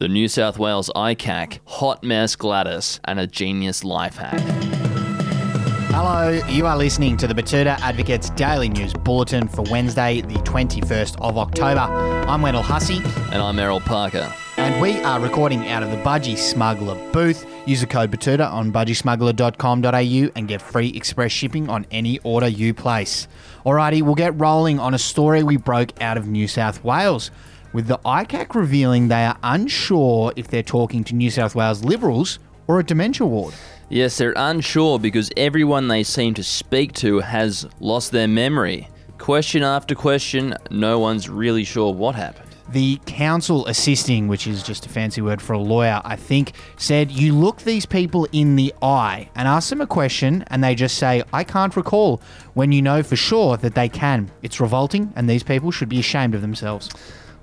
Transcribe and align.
the 0.00 0.08
New 0.08 0.28
South 0.28 0.58
Wales 0.58 0.90
ICAC, 0.96 1.60
hot 1.66 2.02
mess 2.02 2.34
Gladys, 2.34 3.00
and 3.04 3.20
a 3.20 3.26
genius 3.26 3.84
life 3.84 4.16
hack. 4.16 4.40
Hello, 5.92 6.40
you 6.48 6.66
are 6.66 6.78
listening 6.78 7.18
to 7.18 7.26
the 7.26 7.34
Betoota 7.34 7.78
Advocate's 7.80 8.30
Daily 8.30 8.70
News 8.70 8.94
Bulletin 8.94 9.46
for 9.46 9.60
Wednesday, 9.70 10.22
the 10.22 10.36
21st 10.36 11.20
of 11.20 11.36
October. 11.36 11.80
I'm 11.80 12.40
Wendell 12.40 12.62
Hussey, 12.62 13.02
And 13.30 13.42
I'm 13.42 13.58
Errol 13.58 13.80
Parker. 13.80 14.32
And 14.60 14.78
we 14.78 15.00
are 15.00 15.18
recording 15.18 15.68
out 15.68 15.82
of 15.82 15.90
the 15.90 15.96
Budgy 15.96 16.36
Smuggler 16.36 16.94
booth. 17.12 17.46
Use 17.66 17.80
the 17.80 17.86
code 17.86 18.10
Betoota 18.10 18.46
on 18.52 18.70
budgysmuggler.com.au 18.70 20.32
and 20.36 20.46
get 20.46 20.60
free 20.60 20.88
express 20.88 21.32
shipping 21.32 21.70
on 21.70 21.86
any 21.90 22.18
order 22.18 22.46
you 22.46 22.74
place. 22.74 23.26
Alrighty, 23.64 24.02
we'll 24.02 24.14
get 24.14 24.38
rolling 24.38 24.78
on 24.78 24.92
a 24.92 24.98
story 24.98 25.42
we 25.42 25.56
broke 25.56 25.98
out 26.02 26.18
of 26.18 26.28
New 26.28 26.46
South 26.46 26.84
Wales, 26.84 27.30
with 27.72 27.86
the 27.86 27.96
ICAC 28.04 28.54
revealing 28.54 29.08
they 29.08 29.24
are 29.24 29.38
unsure 29.42 30.34
if 30.36 30.48
they're 30.48 30.62
talking 30.62 31.04
to 31.04 31.14
New 31.14 31.30
South 31.30 31.54
Wales 31.54 31.82
Liberals 31.82 32.38
or 32.66 32.78
a 32.80 32.84
dementia 32.84 33.26
ward. 33.26 33.54
Yes, 33.88 34.18
they're 34.18 34.34
unsure 34.36 34.98
because 34.98 35.30
everyone 35.38 35.88
they 35.88 36.02
seem 36.02 36.34
to 36.34 36.44
speak 36.44 36.92
to 36.96 37.20
has 37.20 37.66
lost 37.80 38.12
their 38.12 38.28
memory. 38.28 38.88
Question 39.16 39.62
after 39.62 39.94
question, 39.94 40.54
no 40.70 40.98
one's 40.98 41.30
really 41.30 41.64
sure 41.64 41.94
what 41.94 42.14
happened. 42.14 42.49
The 42.70 43.00
counsel 43.04 43.66
assisting, 43.66 44.28
which 44.28 44.46
is 44.46 44.62
just 44.62 44.86
a 44.86 44.88
fancy 44.88 45.20
word 45.20 45.42
for 45.42 45.54
a 45.54 45.58
lawyer, 45.58 46.00
I 46.04 46.14
think, 46.14 46.52
said 46.76 47.10
you 47.10 47.34
look 47.34 47.62
these 47.62 47.84
people 47.84 48.28
in 48.30 48.54
the 48.54 48.72
eye 48.80 49.28
and 49.34 49.48
ask 49.48 49.70
them 49.70 49.80
a 49.80 49.86
question, 49.86 50.44
and 50.48 50.62
they 50.62 50.76
just 50.76 50.96
say, 50.96 51.24
I 51.32 51.42
can't 51.42 51.74
recall, 51.74 52.22
when 52.54 52.70
you 52.70 52.80
know 52.80 53.02
for 53.02 53.16
sure 53.16 53.56
that 53.56 53.74
they 53.74 53.88
can. 53.88 54.30
It's 54.42 54.60
revolting, 54.60 55.12
and 55.16 55.28
these 55.28 55.42
people 55.42 55.72
should 55.72 55.88
be 55.88 55.98
ashamed 55.98 56.34
of 56.36 56.42
themselves. 56.42 56.90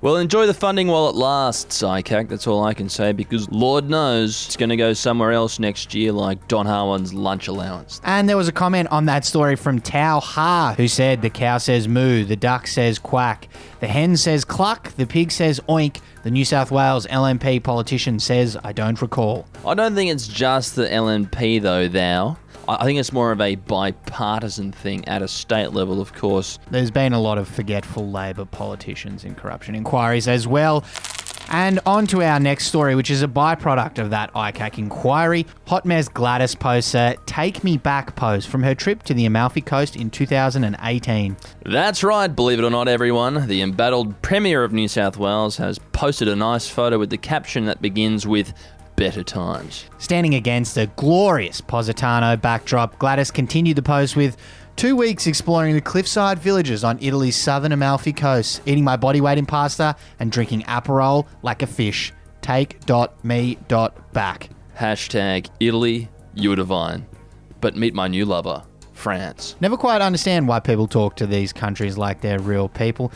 Well, 0.00 0.16
enjoy 0.18 0.46
the 0.46 0.54
funding 0.54 0.86
while 0.86 1.08
it 1.08 1.16
lasts, 1.16 1.82
ICAC. 1.82 2.28
That's 2.28 2.46
all 2.46 2.62
I 2.62 2.72
can 2.72 2.88
say 2.88 3.10
because 3.10 3.50
Lord 3.50 3.90
knows 3.90 4.46
it's 4.46 4.56
going 4.56 4.68
to 4.68 4.76
go 4.76 4.92
somewhere 4.92 5.32
else 5.32 5.58
next 5.58 5.92
year, 5.92 6.12
like 6.12 6.46
Don 6.46 6.66
Harwin's 6.66 7.12
lunch 7.12 7.48
allowance. 7.48 8.00
And 8.04 8.28
there 8.28 8.36
was 8.36 8.46
a 8.46 8.52
comment 8.52 8.88
on 8.92 9.06
that 9.06 9.24
story 9.24 9.56
from 9.56 9.80
Tao 9.80 10.20
Ha, 10.20 10.74
who 10.76 10.86
said 10.86 11.20
the 11.20 11.30
cow 11.30 11.58
says 11.58 11.88
moo, 11.88 12.22
the 12.22 12.36
duck 12.36 12.68
says 12.68 13.00
quack, 13.00 13.48
the 13.80 13.86
hen 13.86 14.16
says 14.16 14.44
cluck, 14.44 14.92
the 14.96 15.06
pig 15.06 15.30
says 15.30 15.60
oink, 15.68 16.00
the 16.22 16.30
New 16.30 16.44
South 16.44 16.70
Wales 16.70 17.06
LNP 17.06 17.62
politician 17.62 18.18
says, 18.18 18.56
I 18.64 18.72
don't 18.72 19.00
recall. 19.00 19.46
I 19.64 19.74
don't 19.74 19.94
think 19.94 20.10
it's 20.10 20.28
just 20.28 20.76
the 20.76 20.86
LNP, 20.86 21.62
though, 21.62 21.88
thou. 21.88 22.36
I 22.66 22.76
I 22.80 22.84
think 22.84 22.98
it's 22.98 23.12
more 23.12 23.32
of 23.32 23.40
a 23.40 23.54
bipartisan 23.54 24.72
thing 24.72 25.06
at 25.08 25.22
a 25.22 25.28
state 25.28 25.72
level, 25.72 26.00
of 26.00 26.12
course. 26.12 26.58
There's 26.70 26.90
been 26.90 27.12
a 27.12 27.20
lot 27.20 27.38
of 27.38 27.48
forgetful 27.48 28.10
Labor 28.10 28.44
politicians 28.44 29.24
in 29.24 29.34
corruption 29.34 29.74
inquiries 29.74 30.28
as 30.28 30.46
well. 30.46 30.84
And 31.50 31.80
on 31.86 32.06
to 32.08 32.22
our 32.22 32.38
next 32.38 32.66
story, 32.66 32.94
which 32.94 33.10
is 33.10 33.22
a 33.22 33.28
byproduct 33.28 33.98
of 33.98 34.10
that 34.10 34.32
ICAC 34.34 34.78
inquiry. 34.78 35.46
Hot 35.66 35.86
Mess 35.86 36.08
Gladys 36.08 36.54
posts 36.54 36.94
a 36.94 37.16
Take 37.24 37.64
Me 37.64 37.78
Back 37.78 38.14
post 38.16 38.48
from 38.48 38.62
her 38.62 38.74
trip 38.74 39.02
to 39.04 39.14
the 39.14 39.24
Amalfi 39.24 39.62
Coast 39.62 39.96
in 39.96 40.10
2018. 40.10 41.36
That's 41.64 42.04
right, 42.04 42.28
believe 42.28 42.58
it 42.58 42.64
or 42.64 42.70
not, 42.70 42.86
everyone. 42.86 43.46
The 43.46 43.62
embattled 43.62 44.20
Premier 44.20 44.62
of 44.62 44.72
New 44.72 44.88
South 44.88 45.16
Wales 45.16 45.56
has 45.56 45.78
posted 45.92 46.28
a 46.28 46.36
nice 46.36 46.68
photo 46.68 46.98
with 46.98 47.10
the 47.10 47.18
caption 47.18 47.64
that 47.64 47.80
begins 47.80 48.26
with 48.26 48.52
Better 48.98 49.22
Times. 49.22 49.84
Standing 49.98 50.34
against 50.34 50.76
a 50.76 50.86
glorious 50.96 51.60
Positano 51.60 52.36
backdrop, 52.36 52.98
Gladys 52.98 53.30
continued 53.30 53.76
the 53.76 53.82
post 53.82 54.16
with 54.16 54.36
two 54.74 54.96
weeks 54.96 55.28
exploring 55.28 55.76
the 55.76 55.80
cliffside 55.80 56.40
villages 56.40 56.82
on 56.82 56.98
Italy's 57.00 57.36
southern 57.36 57.70
Amalfi 57.70 58.12
Coast, 58.12 58.60
eating 58.66 58.82
my 58.82 58.96
body 58.96 59.20
weight 59.20 59.38
in 59.38 59.46
pasta 59.46 59.94
and 60.18 60.32
drinking 60.32 60.62
Aperol 60.62 61.28
like 61.42 61.62
a 61.62 61.66
fish. 61.68 62.12
Take.me.back. 62.40 62.80
Hashtag 64.76 65.48
Italy, 65.60 66.08
you 66.34 66.50
are 66.52 66.56
divine. 66.56 67.06
But 67.60 67.76
meet 67.76 67.94
my 67.94 68.08
new 68.08 68.24
lover, 68.24 68.64
France. 68.94 69.54
Never 69.60 69.76
quite 69.76 70.00
understand 70.00 70.48
why 70.48 70.58
people 70.58 70.88
talk 70.88 71.14
to 71.16 71.26
these 71.26 71.52
countries 71.52 71.96
like 71.96 72.20
they're 72.20 72.40
real 72.40 72.68
people. 72.68 73.12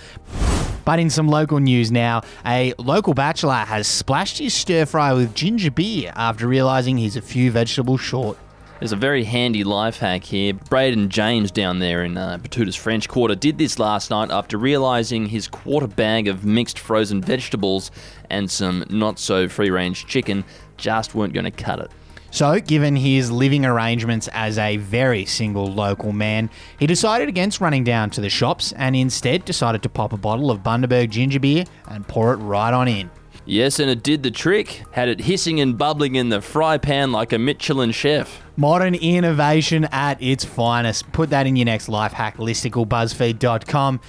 But 0.84 0.98
in 0.98 1.10
some 1.10 1.28
local 1.28 1.60
news 1.60 1.92
now, 1.92 2.22
a 2.44 2.74
local 2.78 3.14
bachelor 3.14 3.54
has 3.54 3.86
splashed 3.86 4.38
his 4.38 4.54
stir 4.54 4.86
fry 4.86 5.12
with 5.12 5.34
ginger 5.34 5.70
beer 5.70 6.12
after 6.16 6.46
realizing 6.46 6.98
he's 6.98 7.16
a 7.16 7.22
few 7.22 7.50
vegetables 7.50 8.00
short. 8.00 8.38
There's 8.80 8.90
a 8.90 8.96
very 8.96 9.22
handy 9.22 9.62
life 9.62 9.98
hack 9.98 10.24
here. 10.24 10.54
Braden 10.54 11.08
James 11.08 11.52
down 11.52 11.78
there 11.78 12.02
in 12.02 12.16
uh, 12.16 12.38
Betoota's 12.38 12.74
French 12.74 13.08
Quarter 13.08 13.36
did 13.36 13.56
this 13.56 13.78
last 13.78 14.10
night 14.10 14.32
after 14.32 14.58
realizing 14.58 15.26
his 15.26 15.46
quarter 15.46 15.86
bag 15.86 16.26
of 16.26 16.44
mixed 16.44 16.80
frozen 16.80 17.22
vegetables 17.22 17.92
and 18.28 18.50
some 18.50 18.84
not 18.90 19.20
so 19.20 19.48
free 19.48 19.70
range 19.70 20.06
chicken 20.06 20.42
just 20.78 21.14
weren't 21.14 21.32
going 21.32 21.44
to 21.44 21.52
cut 21.52 21.78
it. 21.78 21.92
So, 22.32 22.58
given 22.60 22.96
his 22.96 23.30
living 23.30 23.66
arrangements 23.66 24.26
as 24.32 24.56
a 24.56 24.78
very 24.78 25.26
single 25.26 25.66
local 25.66 26.12
man, 26.12 26.48
he 26.78 26.86
decided 26.86 27.28
against 27.28 27.60
running 27.60 27.84
down 27.84 28.08
to 28.08 28.22
the 28.22 28.30
shops 28.30 28.72
and 28.72 28.96
instead 28.96 29.44
decided 29.44 29.82
to 29.82 29.90
pop 29.90 30.14
a 30.14 30.16
bottle 30.16 30.50
of 30.50 30.62
Bundaberg 30.62 31.10
ginger 31.10 31.38
beer 31.38 31.66
and 31.88 32.08
pour 32.08 32.32
it 32.32 32.38
right 32.38 32.72
on 32.72 32.88
in. 32.88 33.10
Yes, 33.44 33.78
and 33.80 33.90
it 33.90 34.02
did 34.02 34.22
the 34.22 34.30
trick. 34.30 34.82
Had 34.92 35.10
it 35.10 35.20
hissing 35.20 35.60
and 35.60 35.76
bubbling 35.76 36.14
in 36.14 36.30
the 36.30 36.40
fry 36.40 36.78
pan 36.78 37.12
like 37.12 37.34
a 37.34 37.38
Michelin 37.38 37.90
chef. 37.90 38.40
Modern 38.56 38.94
innovation 38.94 39.84
at 39.92 40.22
its 40.22 40.42
finest. 40.42 41.12
Put 41.12 41.28
that 41.30 41.46
in 41.46 41.54
your 41.54 41.66
next 41.66 41.90
life 41.90 42.14
hack 42.14 42.38
listicle, 42.38 42.88
BuzzFeed.com. 42.88 44.00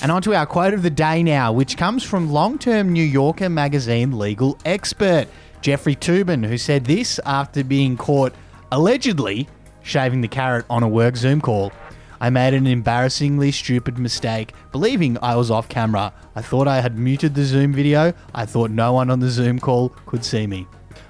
And 0.00 0.12
on 0.12 0.22
to 0.22 0.34
our 0.34 0.46
quote 0.46 0.74
of 0.74 0.84
the 0.84 0.90
day 0.90 1.24
now, 1.24 1.50
which 1.50 1.76
comes 1.76 2.04
from 2.04 2.30
long 2.30 2.56
term 2.56 2.92
New 2.92 3.02
Yorker 3.02 3.48
magazine 3.48 4.16
legal 4.16 4.58
expert 4.64 5.26
Jeffrey 5.60 5.96
Toobin, 5.96 6.46
who 6.46 6.58
said 6.58 6.84
this 6.84 7.18
after 7.24 7.64
being 7.64 7.96
caught 7.96 8.34
allegedly 8.70 9.48
shaving 9.82 10.20
the 10.20 10.28
carrot 10.28 10.66
on 10.68 10.82
a 10.82 10.88
work 10.88 11.16
Zoom 11.16 11.40
call. 11.40 11.72
I 12.20 12.30
made 12.30 12.54
an 12.54 12.66
embarrassingly 12.66 13.52
stupid 13.52 13.98
mistake, 13.98 14.52
believing 14.72 15.18
I 15.22 15.36
was 15.36 15.50
off 15.50 15.68
camera. 15.68 16.12
I 16.34 16.42
thought 16.42 16.66
I 16.66 16.80
had 16.80 16.98
muted 16.98 17.34
the 17.34 17.44
Zoom 17.44 17.72
video. 17.72 18.14
I 18.34 18.46
thought 18.46 18.70
no 18.70 18.92
one 18.94 19.10
on 19.10 19.20
the 19.20 19.28
Zoom 19.28 19.58
call 19.58 19.90
could 20.06 20.24
see 20.24 20.46
me. 20.46 20.66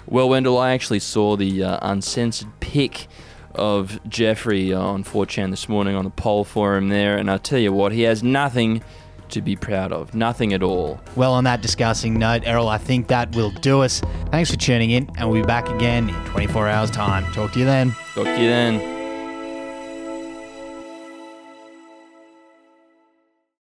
Well, 0.07 0.29
Wendell, 0.29 0.59
I 0.59 0.73
actually 0.73 0.99
saw 0.99 1.37
the 1.37 1.63
uh, 1.63 1.79
uncensored 1.83 2.49
pic 2.61 3.07
of 3.55 4.01
Jeffrey 4.09 4.75
uh, 4.75 4.81
on 4.81 5.05
4chan 5.05 5.51
this 5.51 5.69
morning 5.69 5.95
on 5.95 6.05
the 6.05 6.11
poll 6.11 6.45
forum 6.45 6.89
there, 6.89 7.17
and 7.17 7.31
I 7.31 7.39
tell 7.39 7.59
you 7.59 7.73
what, 7.73 7.93
he 7.93 8.03
has 8.03 8.23
nothing 8.23 8.83
to 9.31 9.41
be 9.43 9.57
proud 9.57 9.93
of. 9.93 10.15
Nothing 10.15 10.53
at 10.53 10.63
all. 10.63 11.01
Well, 11.15 11.33
on 11.33 11.45
that 11.45 11.63
disgusting 11.63 12.19
note, 12.19 12.43
Errol, 12.45 12.69
I 12.69 12.79
think 12.79 13.09
that 13.09 13.35
will 13.35 13.51
do 13.51 13.83
us. 13.83 14.03
Thanks 14.31 14.51
for 14.51 14.57
tuning 14.57 14.91
in, 14.91 15.11
and 15.17 15.31
we'll 15.31 15.43
be 15.43 15.47
back 15.47 15.69
again 15.69 16.09
in 16.09 16.25
24 16.27 16.69
hours' 16.69 16.91
time. 16.91 17.25
Talk 17.33 17.53
to 17.53 17.59
you 17.59 17.65
then. 17.65 17.93
Talk 18.15 18.25
to 18.25 18.41
you 18.41 18.49
then. 18.49 18.96